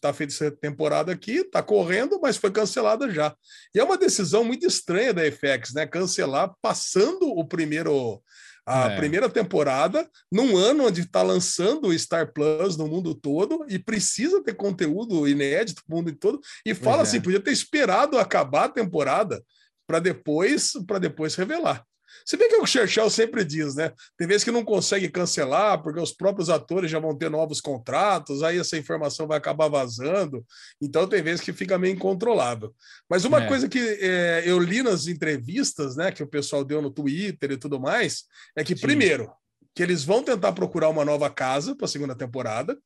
tá 0.00 0.12
feita 0.12 0.32
essa 0.32 0.50
temporada 0.50 1.12
aqui, 1.12 1.44
tá 1.44 1.62
correndo, 1.62 2.18
mas 2.22 2.36
foi 2.36 2.50
cancelada 2.50 3.10
já. 3.10 3.34
E 3.74 3.78
é 3.78 3.84
uma 3.84 3.98
decisão 3.98 4.42
muito 4.42 4.66
estranha 4.66 5.12
da 5.12 5.22
FX, 5.30 5.74
né? 5.74 5.86
Cancelar 5.86 6.52
passando 6.62 7.28
o 7.28 7.46
primeiro 7.46 8.22
a 8.66 8.92
é. 8.92 8.96
primeira 8.96 9.28
temporada 9.28 10.08
num 10.32 10.56
ano 10.56 10.86
onde 10.86 11.02
está 11.02 11.22
lançando 11.22 11.88
o 11.88 11.98
Star 11.98 12.32
Plus 12.32 12.76
no 12.78 12.88
mundo 12.88 13.14
todo 13.14 13.66
e 13.68 13.78
precisa 13.78 14.42
ter 14.42 14.54
conteúdo 14.54 15.28
inédito 15.28 15.82
no 15.86 15.96
mundo 15.96 16.14
todo 16.16 16.40
e 16.64 16.74
fala 16.74 17.02
assim, 17.02 17.20
podia 17.20 17.40
ter 17.40 17.52
esperado 17.52 18.18
acabar 18.18 18.64
a 18.64 18.70
temporada 18.70 19.44
para 19.86 19.98
depois 19.98 20.72
para 20.86 20.98
depois 20.98 21.34
revelar. 21.34 21.84
Se 22.24 22.36
bem 22.36 22.48
que 22.48 22.56
o 22.56 22.66
Churchill 22.66 23.10
sempre 23.10 23.44
diz, 23.44 23.74
né? 23.74 23.92
Tem 24.16 24.26
vezes 24.26 24.44
que 24.44 24.50
não 24.50 24.64
consegue 24.64 25.08
cancelar, 25.10 25.82
porque 25.82 26.00
os 26.00 26.12
próprios 26.12 26.48
atores 26.48 26.90
já 26.90 26.98
vão 26.98 27.16
ter 27.16 27.30
novos 27.30 27.60
contratos, 27.60 28.42
aí 28.42 28.58
essa 28.58 28.78
informação 28.78 29.26
vai 29.26 29.36
acabar 29.36 29.68
vazando. 29.68 30.44
Então 30.80 31.06
tem 31.06 31.22
vezes 31.22 31.42
que 31.42 31.52
fica 31.52 31.78
meio 31.78 31.94
incontrolável. 31.94 32.74
Mas 33.08 33.24
uma 33.24 33.42
é. 33.42 33.46
coisa 33.46 33.68
que 33.68 33.78
é, 33.78 34.42
eu 34.46 34.58
li 34.58 34.82
nas 34.82 35.06
entrevistas, 35.06 35.96
né, 35.96 36.10
que 36.10 36.22
o 36.22 36.26
pessoal 36.26 36.64
deu 36.64 36.80
no 36.80 36.90
Twitter 36.90 37.52
e 37.52 37.58
tudo 37.58 37.78
mais, 37.78 38.24
é 38.56 38.64
que, 38.64 38.74
Sim. 38.74 38.80
primeiro, 38.80 39.30
que 39.74 39.82
eles 39.82 40.02
vão 40.02 40.22
tentar 40.22 40.52
procurar 40.52 40.88
uma 40.88 41.04
nova 41.04 41.28
casa 41.28 41.76
para 41.76 41.84
a 41.84 41.88
segunda 41.88 42.14
temporada. 42.14 42.78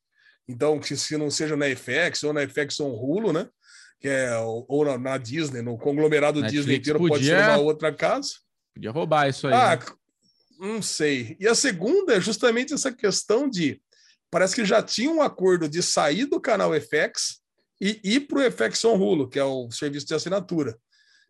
Então, 0.48 0.80
que 0.80 0.96
se 0.96 1.16
não 1.16 1.30
seja 1.30 1.56
na 1.56 1.66
FX 1.66 2.24
ou 2.24 2.32
na 2.32 2.40
FX 2.48 2.80
ou 2.80 2.92
Hulu, 2.92 3.32
né? 3.32 3.46
que 4.00 4.08
é, 4.08 4.36
ou 4.38 4.84
na, 4.84 4.96
na 4.96 5.18
Disney, 5.18 5.60
no 5.60 5.76
conglomerado 5.76 6.40
Netflix 6.40 6.64
Disney 6.64 6.78
inteiro, 6.78 6.98
podia... 6.98 7.14
pode 7.14 7.24
ser 7.26 7.50
uma 7.50 7.58
outra 7.58 7.92
casa. 7.92 8.30
Podia 8.78 8.92
roubar 8.92 9.28
isso 9.28 9.48
aí. 9.48 9.54
Ah, 9.54 9.76
né? 9.76 9.84
não 10.60 10.80
sei. 10.80 11.36
E 11.40 11.48
a 11.48 11.54
segunda 11.54 12.14
é 12.14 12.20
justamente 12.20 12.72
essa 12.72 12.92
questão 12.92 13.50
de. 13.50 13.80
Parece 14.30 14.54
que 14.54 14.64
já 14.64 14.80
tinha 14.80 15.10
um 15.10 15.20
acordo 15.20 15.68
de 15.68 15.82
sair 15.82 16.26
do 16.26 16.40
canal 16.40 16.70
FX 16.74 17.40
e 17.80 18.00
ir 18.04 18.20
para 18.20 18.38
o 18.38 18.52
FX 18.52 18.84
on 18.84 18.94
Hulu, 18.94 19.28
que 19.28 19.38
é 19.38 19.44
o 19.44 19.68
serviço 19.70 20.06
de 20.06 20.14
assinatura. 20.14 20.78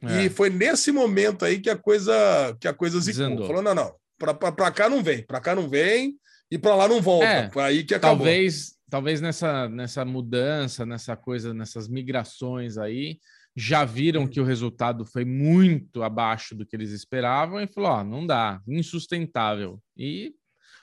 É. 0.02 0.25
E 0.25 0.28
foi 0.28 0.50
nesse 0.50 0.93
momento 0.93 1.45
aí 1.45 1.59
que 1.59 1.71
a 1.71 1.76
coisa 1.76 2.12
que 2.61 2.69
a 2.69 2.75
coisa 2.75 3.00
zicou. 3.00 3.47
Falou: 3.47 3.62
não, 3.62 3.75
não, 3.75 3.95
para 4.19 4.71
cá 4.71 4.90
não 4.90 5.02
vem, 5.02 5.23
para 5.23 5.40
cá 5.40 5.55
não 5.55 5.71
vem 5.71 6.19
e 6.50 6.59
para 6.59 6.75
lá 6.75 6.87
não 6.87 7.00
volta. 7.00 7.25
É, 7.26 7.50
aí 7.62 7.83
que 7.83 7.95
acabou. 7.95 8.19
Talvez, 8.19 8.75
talvez 8.90 9.21
nessa, 9.23 9.69
nessa 9.71 10.05
mudança, 10.05 10.85
nessa 10.85 11.17
coisa, 11.17 11.55
nessas 11.55 11.88
migrações 11.88 12.76
aí, 12.76 13.19
já 13.59 13.85
viram 13.85 14.29
que 14.29 14.41
o 14.41 14.45
resultado 14.45 15.05
foi 15.05 15.25
muito 15.25 16.05
abaixo 16.05 16.55
do 16.55 16.65
que 16.65 16.77
eles 16.77 16.93
esperavam 16.93 17.61
e 17.61 17.67
falou: 17.67 17.91
ó, 17.91 18.05
não 18.05 18.25
dá, 18.25 18.61
insustentável. 18.69 19.83
E 19.97 20.33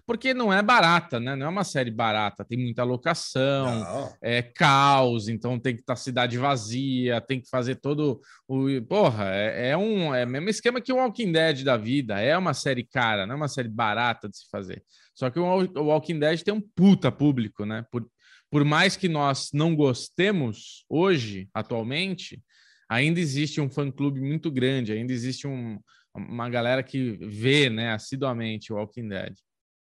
porque 0.06 0.34
não 0.34 0.54
é 0.54 0.62
barata, 0.62 1.20
né? 1.20 1.36
Não 1.36 1.48
é 1.48 1.50
uma 1.50 1.64
série 1.64 1.90
barata, 1.90 2.44
tem 2.44 2.60
muita 2.60 2.84
locação, 2.84 3.80
não. 3.80 4.14
é 4.22 4.42
caos, 4.42 5.30
então 5.30 5.58
tem 5.58 5.74
que 5.74 5.82
estar 5.82 5.96
tá 5.96 6.00
cidade 6.00 6.38
vazia, 6.38 7.22
tem 7.22 7.40
que 7.40 7.50
fazer 7.50 7.76
todo 7.76 8.20
o. 8.46 8.68
Porra, 8.84 9.34
é, 9.34 9.70
é 9.70 9.78
um 9.78 10.14
é 10.14 10.26
o 10.26 10.28
mesmo 10.28 10.50
esquema 10.50 10.82
que 10.82 10.92
o 10.92 10.98
Walking 10.98 11.32
Dead 11.32 11.64
da 11.64 11.78
vida. 11.78 12.20
É 12.20 12.38
uma 12.38 12.54
série 12.54 12.84
cara, 12.84 13.26
não 13.26 13.36
é 13.36 13.38
uma 13.38 13.48
série 13.48 13.70
barata 13.70 14.28
de 14.28 14.38
se 14.38 14.50
fazer. 14.52 14.84
Só 15.16 15.30
que 15.30 15.40
o 15.40 15.46
Walking 15.82 16.20
Dead 16.20 16.42
tem 16.42 16.54
um 16.54 16.62
puta 16.62 17.10
público, 17.10 17.66
né? 17.66 17.86
Por, 17.90 18.06
por 18.52 18.66
mais 18.66 18.98
que 18.98 19.08
nós 19.08 19.50
não 19.54 19.74
gostemos 19.74 20.86
hoje, 20.90 21.50
atualmente, 21.54 22.44
ainda 22.90 23.20
existe 23.20 23.60
um 23.60 23.70
fã-clube 23.70 24.22
muito 24.22 24.52
grande, 24.52 24.92
ainda 24.92 25.12
existe 25.12 25.48
um, 25.48 25.80
uma 26.16 26.50
galera 26.50 26.82
que 26.84 27.18
vê 27.22 27.70
né, 27.70 27.92
assiduamente 27.94 28.72
o 28.72 28.78
Walking 28.78 29.08
Dead, 29.08 29.34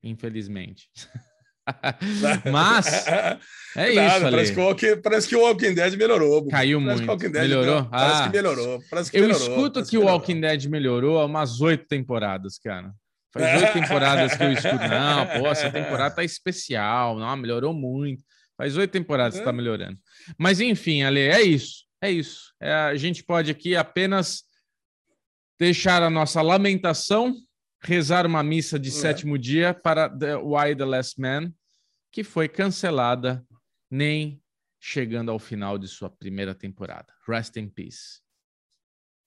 infelizmente. 0.04 0.90
Mas 2.52 3.08
é 3.76 3.94
Nada, 3.94 4.16
isso. 4.16 4.32
Parece 4.32 4.54
que, 4.54 4.60
Walking, 4.60 5.02
parece 5.02 5.28
que, 5.28 5.36
o 5.36 5.42
Walking 5.42 5.74
Dead 5.74 5.96
melhorou. 5.96 6.48
Caiu 6.48 6.82
parece 6.84 7.04
muito. 7.04 7.30
melhorou? 7.30 7.86
Parece 7.86 8.22
ah, 8.22 8.24
que 8.24 8.36
melhorou. 8.36 8.84
Parece 8.90 9.12
que 9.12 9.18
eu 9.18 9.22
melhorou, 9.22 9.48
escuto 9.48 9.86
que, 9.86 9.98
o 9.98 10.06
Walking 10.06 10.42
Dead 10.42 10.66
melhorou 10.66 11.20
há 11.20 11.26
umas 11.26 11.62
oito 11.62 11.86
temporadas, 11.88 12.58
cara. 12.58 12.92
Faz 13.32 13.62
oito 13.62 13.74
temporadas 13.80 14.36
que 14.36 14.44
eu 14.44 14.52
escuto. 14.52 14.88
Não, 14.88 15.28
pô, 15.40 15.48
essa 15.48 15.72
temporada 15.72 16.16
tá 16.16 16.24
especial. 16.24 17.18
Não, 17.18 17.38
melhorou 17.38 17.74
muito. 17.74 18.24
Faz 18.58 18.76
oito 18.76 18.92
temporadas 18.92 19.40
que 19.40 19.46
tá 19.46 19.54
melhorando. 19.54 19.98
Mas 20.38 20.60
enfim, 20.60 21.04
Ale, 21.04 21.20
é 21.20 21.42
isso. 21.42 21.86
É 22.02 22.10
isso. 22.10 22.54
É, 22.60 22.74
a 22.74 22.96
gente 22.96 23.24
pode 23.24 23.52
aqui 23.52 23.76
apenas 23.76 24.44
deixar 25.60 26.02
a 26.02 26.10
nossa 26.10 26.42
lamentação, 26.42 27.36
rezar 27.80 28.26
uma 28.26 28.42
missa 28.42 28.80
de 28.80 28.90
é. 28.90 28.92
sétimo 28.92 29.38
dia 29.38 29.74
para 29.74 30.10
The 30.10 30.38
Why 30.38 30.76
the 30.76 30.86
Last 30.86 31.22
Man, 31.22 31.54
que 32.12 32.24
foi 32.24 32.50
cancelada, 32.50 33.46
nem 33.90 34.42
chegando 34.80 35.30
ao 35.30 35.38
final 35.38 35.78
de 35.78 35.88
sua 35.88 36.10
primeira 36.10 36.56
temporada. 36.56 37.14
Rest 37.28 37.56
in 37.58 37.70
peace. 37.70 38.22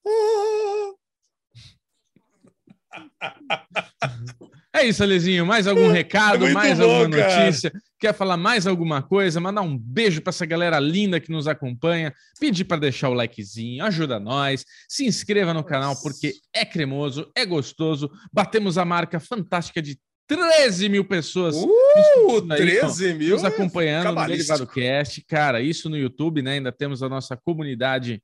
É 4.75 4.83
isso, 4.83 5.01
Alezinho. 5.01 5.45
Mais 5.45 5.67
algum 5.67 5.87
recado? 5.87 6.45
É 6.45 6.51
mais 6.51 6.77
bom, 6.77 6.83
alguma 6.83 7.07
notícia? 7.07 7.71
Quer 8.05 8.13
falar 8.13 8.37
mais 8.37 8.67
alguma 8.67 9.01
coisa? 9.01 9.39
Mandar 9.41 9.63
um 9.63 9.75
beijo 9.75 10.21
para 10.21 10.29
essa 10.29 10.45
galera 10.45 10.79
linda 10.79 11.19
que 11.19 11.31
nos 11.31 11.47
acompanha. 11.47 12.13
Pedir 12.39 12.63
para 12.63 12.77
deixar 12.77 13.09
o 13.09 13.15
likezinho, 13.15 13.83
ajuda 13.83 14.19
nós. 14.19 14.63
Se 14.87 15.07
inscreva 15.07 15.55
no 15.55 15.63
canal 15.63 15.99
porque 16.03 16.33
é 16.53 16.63
cremoso, 16.63 17.27
é 17.33 17.43
gostoso. 17.47 18.11
Batemos 18.31 18.77
a 18.77 18.85
marca 18.85 19.19
fantástica 19.19 19.81
de 19.81 19.97
13 20.27 20.87
mil 20.87 21.03
pessoas 21.03 21.55
uh, 21.55 22.47
13 22.47 23.15
mil 23.15 23.31
nos 23.31 23.43
acompanhando 23.43 24.13
no 24.13 24.27
Derivado 24.27 24.67
Cast. 24.67 25.25
Cara, 25.25 25.59
isso 25.59 25.89
no 25.89 25.97
YouTube, 25.97 26.43
né? 26.43 26.51
Ainda 26.57 26.71
temos 26.71 27.01
a 27.01 27.09
nossa 27.09 27.35
comunidade 27.35 28.21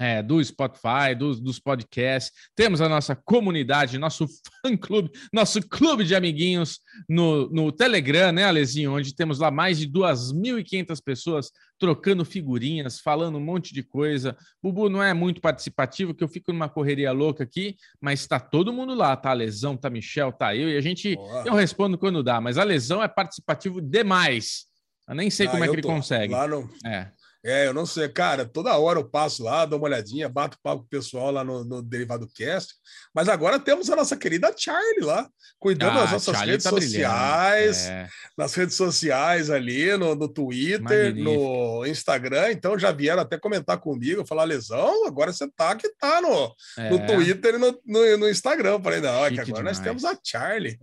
é, 0.00 0.22
do 0.22 0.42
Spotify, 0.42 1.14
dos, 1.16 1.38
dos 1.38 1.60
podcasts. 1.60 2.32
Temos 2.56 2.80
a 2.80 2.88
nossa 2.88 3.14
comunidade, 3.14 3.98
nosso 3.98 4.26
fã-clube, 4.64 5.10
nosso 5.30 5.60
clube 5.68 6.04
de 6.04 6.14
amiguinhos 6.14 6.80
no, 7.06 7.50
no 7.50 7.70
Telegram, 7.70 8.32
né, 8.32 8.44
Alezinho? 8.44 8.94
Onde 8.94 9.14
temos 9.14 9.38
lá 9.38 9.50
mais 9.50 9.78
de 9.78 9.86
2.500 9.86 10.98
pessoas 11.04 11.52
trocando 11.78 12.24
figurinhas, 12.24 12.98
falando 12.98 13.36
um 13.36 13.44
monte 13.44 13.74
de 13.74 13.82
coisa. 13.82 14.36
Bubu 14.62 14.88
não 14.88 15.02
é 15.02 15.12
muito 15.12 15.40
participativo, 15.40 16.14
que 16.14 16.24
eu 16.24 16.28
fico 16.28 16.50
numa 16.50 16.68
correria 16.68 17.12
louca 17.12 17.44
aqui, 17.44 17.76
mas 18.00 18.20
está 18.20 18.40
todo 18.40 18.72
mundo 18.72 18.94
lá, 18.94 19.14
tá? 19.16 19.30
A 19.30 19.34
Lesão, 19.34 19.76
tá 19.76 19.90
Michel, 19.90 20.32
tá 20.32 20.56
eu, 20.56 20.70
e 20.70 20.76
a 20.76 20.80
gente, 20.80 21.14
Boa. 21.14 21.44
eu 21.46 21.54
respondo 21.54 21.98
quando 21.98 22.22
dá, 22.22 22.40
mas 22.40 22.56
a 22.56 22.64
Lesão 22.64 23.02
é 23.02 23.08
participativo 23.08 23.80
demais. 23.82 24.66
Eu 25.06 25.14
nem 25.14 25.28
sei 25.28 25.46
ah, 25.46 25.50
como 25.50 25.64
é 25.64 25.68
que 25.68 25.74
ele 25.74 25.82
consegue. 25.82 26.32
Lá 26.32 26.46
no... 26.46 26.70
É. 26.86 27.10
É, 27.42 27.66
eu 27.66 27.72
não 27.72 27.86
sei, 27.86 28.06
cara, 28.08 28.44
toda 28.44 28.76
hora 28.76 28.98
eu 28.98 29.08
passo 29.08 29.42
lá, 29.42 29.64
dou 29.64 29.78
uma 29.78 29.86
olhadinha, 29.86 30.28
bato 30.28 30.58
papo 30.62 30.82
com 30.82 30.86
o 30.86 30.90
pessoal 30.90 31.30
lá 31.30 31.42
no, 31.42 31.64
no 31.64 31.82
Derivado 31.82 32.28
Cast, 32.34 32.74
mas 33.14 33.30
agora 33.30 33.58
temos 33.58 33.88
a 33.88 33.96
nossa 33.96 34.14
querida 34.14 34.54
Charlie 34.54 35.00
lá, 35.00 35.26
cuidando 35.58 35.98
ah, 35.98 36.02
das 36.02 36.12
nossas 36.12 36.34
Charlie 36.34 36.52
redes 36.52 36.64
tá 36.64 36.70
sociais, 36.70 37.86
é. 37.86 38.08
nas 38.36 38.52
redes 38.54 38.76
sociais 38.76 39.48
ali, 39.48 39.96
no, 39.96 40.14
no 40.14 40.28
Twitter, 40.28 41.14
Magnífico. 41.14 41.22
no 41.22 41.86
Instagram, 41.86 42.52
então 42.52 42.78
já 42.78 42.92
vieram 42.92 43.22
até 43.22 43.38
comentar 43.38 43.78
comigo, 43.78 44.26
falar, 44.26 44.44
Lesão, 44.44 45.06
agora 45.06 45.32
você 45.32 45.50
tá 45.50 45.74
que 45.74 45.88
tá 45.96 46.20
no, 46.20 46.54
é. 46.76 46.90
no 46.90 47.06
Twitter 47.06 47.54
e 47.54 47.58
no, 47.58 47.80
no, 47.86 48.18
no 48.18 48.28
Instagram. 48.28 48.72
Eu 48.72 48.82
falei, 48.82 49.00
não, 49.00 49.24
é 49.24 49.30
que 49.30 49.40
agora 49.40 49.56
demais. 49.56 49.78
nós 49.78 49.86
temos 49.86 50.04
a 50.04 50.18
Charlie. 50.22 50.78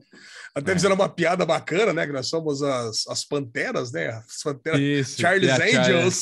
Até 0.58 0.72
é. 0.72 0.74
fizeram 0.76 0.96
uma 0.96 1.08
piada 1.08 1.46
bacana, 1.46 1.94
né? 1.94 2.08
Que 2.08 2.12
nós 2.12 2.28
somos 2.28 2.64
as, 2.64 3.06
as 3.08 3.24
panteras, 3.24 3.92
né? 3.92 4.08
As 4.08 4.42
panteras. 4.44 4.80
Isso, 4.80 5.22
Charles 5.22 5.52
Angels. 5.52 6.22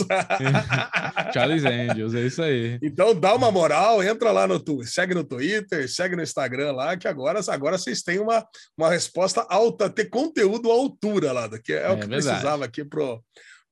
Charles 1.34 1.63
Angels, 1.63 2.13
é 2.13 2.22
isso 2.22 2.42
aí. 2.42 2.77
Então 2.84 3.18
dá 3.18 3.34
uma 3.34 3.50
moral, 3.50 4.04
entra 4.04 4.34
lá 4.34 4.46
no 4.46 4.60
Twitter, 4.60 4.92
segue 4.92 5.13
no 5.13 5.24
Twitter, 5.24 5.89
segue 5.89 6.18
no 6.18 6.22
Instagram 6.22 6.74
lá, 6.74 6.98
que 6.98 7.08
agora, 7.08 7.39
agora 7.48 7.77
vocês 7.77 8.01
têm 8.01 8.20
uma, 8.20 8.46
uma 8.77 8.89
resposta 8.89 9.46
alta, 9.50 9.89
ter 9.89 10.10
conteúdo 10.10 10.70
à 10.70 10.74
altura 10.74 11.32
lá, 11.32 11.50
que 11.58 11.72
é, 11.72 11.84
é 11.84 11.89
o 11.89 11.98
que 11.98 12.06
verdade. 12.06 12.27
precisava 12.27 12.65
aqui 12.65 12.84
pro, 12.84 13.24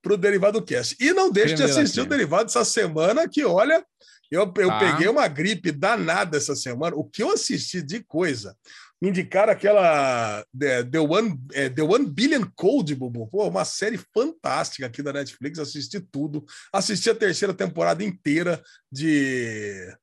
pro 0.03 0.17
Derivado 0.17 0.62
Cast. 0.62 0.95
E 1.00 1.13
não 1.13 1.31
deixe 1.31 1.55
de 1.55 1.63
assistir 1.63 2.01
o 2.01 2.05
Derivado 2.05 2.50
essa 2.50 2.65
semana, 2.65 3.27
que 3.27 3.43
olha, 3.45 3.83
eu, 4.29 4.51
eu 4.57 4.67
tá. 4.67 4.79
peguei 4.79 5.07
uma 5.07 5.27
gripe 5.27 5.72
danada 5.72 6.38
essa 6.38 6.55
semana. 6.55 6.95
O 6.95 7.05
que 7.05 7.24
eu 7.24 7.31
assisti 7.31 7.81
de 7.81 8.03
coisa? 8.03 8.55
Me 9.01 9.10
indicaram 9.10 9.51
aquela 9.51 10.45
The, 10.57 10.83
The, 10.83 11.00
One, 11.00 11.39
é, 11.53 11.69
The 11.69 11.81
One 11.81 12.05
Billion 12.05 12.43
Code, 12.55 12.95
Bubu. 12.95 13.27
Pô, 13.27 13.48
uma 13.48 13.65
série 13.65 14.00
fantástica 14.13 14.88
aqui 14.88 15.01
da 15.01 15.13
Netflix. 15.13 15.57
Assisti 15.57 16.00
tudo. 16.00 16.45
Assisti 16.72 17.10
a 17.10 17.15
terceira 17.15 17.53
temporada 17.53 18.03
inteira 18.03 18.62
de, 18.91 19.93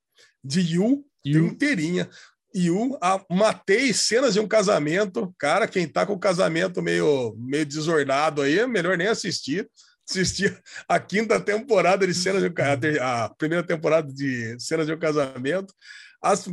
de 0.43 0.61
You, 0.61 1.05
you. 1.25 1.47
inteirinha. 1.47 2.09
You, 2.55 2.99
a, 3.01 3.25
matei 3.31 3.93
cenas 3.93 4.35
de 4.35 4.41
um 4.41 4.49
casamento. 4.49 5.35
Cara, 5.39 5.69
quem 5.69 5.87
tá 5.89 6.05
com 6.07 6.15
o 6.15 6.19
casamento 6.19 6.83
meio, 6.83 7.35
meio 7.39 7.67
desornado 7.67 8.43
aí, 8.43 8.59
é 8.59 8.67
melhor 8.67 8.97
nem 8.97 9.07
assistir 9.07 9.69
assistir 10.11 10.61
a 10.89 10.99
quinta 10.99 11.41
temporada 11.41 12.07
de 12.07 12.15
cenas 12.15 12.43
de 12.43 12.99
a 13.01 13.29
primeira 13.39 13.63
temporada 13.63 14.13
de 14.13 14.57
cenas 14.59 14.87
de 14.87 14.93
um 14.93 14.99
casamento. 14.99 15.73
As, 16.23 16.47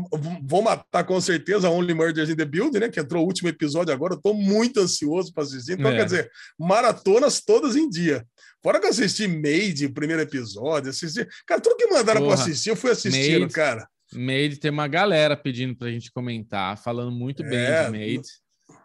vou 0.44 0.62
matar 0.62 1.04
com 1.04 1.20
certeza 1.20 1.70
Only 1.70 1.94
Murders 1.94 2.30
in 2.30 2.38
the 2.38 2.46
Building, 2.46 2.80
né? 2.80 2.90
Que 2.90 3.02
entrou 3.02 3.24
o 3.24 3.28
último 3.28 3.50
episódio 3.50 3.94
agora. 3.94 4.14
Estou 4.14 4.34
muito 4.34 4.80
ansioso 4.80 5.34
para 5.34 5.44
assistir. 5.44 5.74
Então, 5.74 5.92
é. 5.92 5.98
quer 5.98 6.06
dizer, 6.06 6.32
maratonas 6.58 7.42
todas 7.42 7.76
em 7.76 7.90
dia. 7.90 8.26
Fora 8.64 8.80
que 8.80 8.86
eu 8.86 8.90
assisti 8.90 9.28
Made, 9.28 9.90
primeiro 9.90 10.22
episódio, 10.22 10.90
assisti. 10.90 11.28
Cara, 11.46 11.60
tudo 11.60 11.76
que 11.76 11.88
mandaram 11.88 12.22
para 12.22 12.34
assistir, 12.36 12.70
eu 12.70 12.78
fui 12.78 12.92
assistindo, 12.92 13.42
Made, 13.42 13.54
cara. 13.54 13.88
Made 14.14 14.58
tem 14.58 14.72
uma 14.72 14.88
galera 14.88 15.36
pedindo 15.36 15.76
para 15.76 15.90
a 15.90 15.92
gente 15.92 16.12
comentar, 16.12 16.78
falando 16.78 17.12
muito 17.12 17.44
bem 17.44 17.60
é, 17.60 17.84
de 17.84 17.92
Made. 17.92 18.28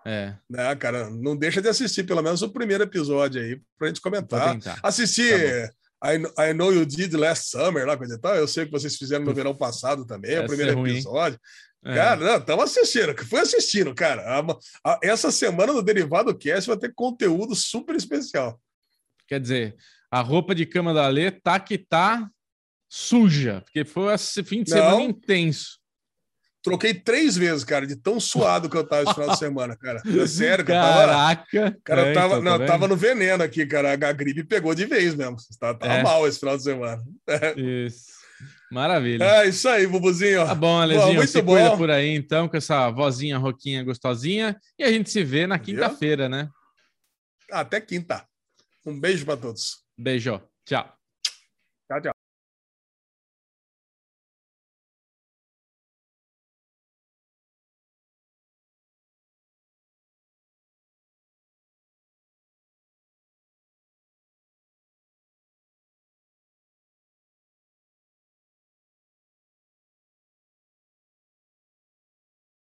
É. 0.04 0.34
Né, 0.48 0.74
cara, 0.76 1.10
não 1.10 1.36
deixa 1.36 1.62
de 1.62 1.68
assistir 1.68 2.04
pelo 2.04 2.22
menos 2.22 2.42
o 2.42 2.50
primeiro 2.50 2.84
episódio 2.84 3.40
aí 3.40 3.60
pra 3.78 3.88
gente 3.88 4.00
comentar. 4.00 4.58
Assistir 4.82 5.72
tá 6.00 6.14
I, 6.14 6.50
I 6.50 6.52
Know 6.52 6.72
You 6.72 6.84
Did 6.84 7.14
Last 7.14 7.50
Summer, 7.50 7.86
lá, 7.86 7.96
coisa 7.96 8.16
e 8.16 8.18
tal. 8.18 8.34
Eu 8.34 8.48
sei 8.48 8.66
que 8.66 8.72
vocês 8.72 8.96
fizeram 8.96 9.24
no 9.24 9.34
verão 9.34 9.54
passado 9.54 10.04
também, 10.04 10.38
o 10.38 10.46
primeiro 10.46 10.86
episódio. 10.86 11.38
É. 11.84 11.94
Cara, 11.94 12.36
estamos 12.36 12.64
assistindo, 12.64 13.26
fui 13.26 13.40
assistindo, 13.40 13.94
cara. 13.94 14.22
A, 14.22 14.92
a, 14.92 15.00
essa 15.02 15.32
semana 15.32 15.72
no 15.72 15.82
Derivado 15.82 16.36
Cast 16.36 16.68
vai 16.68 16.76
ter 16.76 16.92
conteúdo 16.94 17.54
super 17.54 17.96
especial. 17.96 18.60
Quer 19.26 19.40
dizer, 19.40 19.76
a 20.10 20.20
roupa 20.20 20.54
de 20.54 20.66
cama 20.66 20.94
da 20.94 21.08
Lê 21.08 21.30
tá 21.30 21.58
que 21.58 21.78
tá 21.78 22.28
suja, 22.88 23.62
porque 23.62 23.84
foi 23.84 24.12
esse 24.12 24.44
fim 24.44 24.62
de 24.62 24.70
não. 24.70 24.78
semana 24.78 25.02
intenso. 25.02 25.81
Troquei 26.62 26.94
três 26.94 27.36
vezes, 27.36 27.64
cara, 27.64 27.86
de 27.86 27.96
tão 27.96 28.20
suado 28.20 28.70
que 28.70 28.76
eu 28.76 28.86
tava 28.86 29.02
esse 29.02 29.14
final 29.14 29.30
de 29.30 29.38
semana, 29.38 29.76
cara. 29.76 30.00
É 30.06 30.26
sério, 30.28 30.64
Caraca! 30.64 31.44
Tava, 31.50 31.76
cara, 31.82 32.00
eu 32.02 32.06
é, 32.06 32.12
tava, 32.12 32.38
então, 32.38 32.42
não, 32.42 32.58
tá 32.58 32.66
tava 32.66 32.86
no 32.86 32.96
veneno 32.96 33.42
aqui, 33.42 33.66
cara. 33.66 33.92
A 33.92 34.12
gripe 34.12 34.44
pegou 34.44 34.72
de 34.72 34.86
vez 34.86 35.14
mesmo. 35.14 35.36
Tava, 35.58 35.76
tava 35.76 35.92
é. 35.94 36.02
mal 36.02 36.26
esse 36.26 36.38
final 36.38 36.56
de 36.56 36.62
semana. 36.62 37.02
Isso. 37.56 38.12
Maravilha. 38.70 39.24
É 39.24 39.48
isso 39.48 39.68
aí, 39.68 39.86
Bubuzinho. 39.86 40.46
Tá 40.46 40.54
bom, 40.54 40.80
Alezinho. 40.80 41.14
muito 41.14 41.30
se 41.30 41.42
bom. 41.42 41.76
por 41.76 41.90
aí, 41.90 42.14
então, 42.14 42.48
com 42.48 42.56
essa 42.56 42.90
vozinha 42.90 43.36
roquinha 43.36 43.84
gostosinha. 43.84 44.56
E 44.78 44.84
a 44.84 44.90
gente 44.90 45.10
se 45.10 45.22
vê 45.22 45.46
na 45.46 45.58
quinta-feira, 45.58 46.28
né? 46.28 46.48
Até 47.50 47.80
quinta. 47.80 48.24
Um 48.86 48.98
beijo 48.98 49.26
para 49.26 49.36
todos. 49.36 49.82
Beijo. 49.98 50.40
Tchau. 50.64 51.01